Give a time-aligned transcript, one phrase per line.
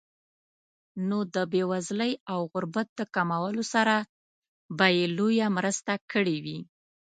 [1.07, 3.95] نو د بېوزلۍ او غربت د کمولو سره
[4.77, 6.59] به یې لویه مرسته کړې وي.